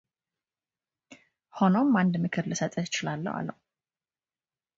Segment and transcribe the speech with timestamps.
[1.57, 3.59] ሆኖም አንድ ምክር ልሰጥህ እችላለሁ አለው፡፡